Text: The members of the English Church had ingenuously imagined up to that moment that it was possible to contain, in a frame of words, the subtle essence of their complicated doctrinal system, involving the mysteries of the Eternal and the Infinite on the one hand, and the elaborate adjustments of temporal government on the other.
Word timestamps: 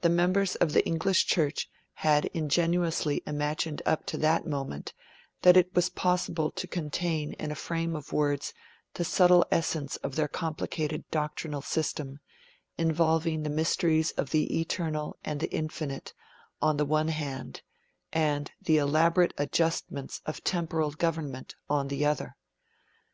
The 0.00 0.08
members 0.08 0.54
of 0.54 0.72
the 0.72 0.82
English 0.86 1.26
Church 1.26 1.68
had 1.96 2.30
ingenuously 2.32 3.22
imagined 3.26 3.82
up 3.84 4.06
to 4.06 4.16
that 4.16 4.46
moment 4.46 4.94
that 5.42 5.54
it 5.54 5.74
was 5.74 5.90
possible 5.90 6.50
to 6.52 6.66
contain, 6.66 7.34
in 7.34 7.50
a 7.50 7.54
frame 7.54 7.94
of 7.94 8.10
words, 8.14 8.54
the 8.94 9.04
subtle 9.04 9.44
essence 9.50 9.96
of 9.96 10.16
their 10.16 10.28
complicated 10.28 11.04
doctrinal 11.10 11.60
system, 11.60 12.20
involving 12.78 13.42
the 13.42 13.50
mysteries 13.50 14.12
of 14.12 14.30
the 14.30 14.58
Eternal 14.60 15.18
and 15.22 15.40
the 15.40 15.52
Infinite 15.52 16.14
on 16.62 16.78
the 16.78 16.86
one 16.86 17.08
hand, 17.08 17.60
and 18.10 18.50
the 18.62 18.78
elaborate 18.78 19.34
adjustments 19.36 20.22
of 20.24 20.42
temporal 20.42 20.92
government 20.92 21.54
on 21.68 21.88
the 21.88 22.02
other. 22.06 22.34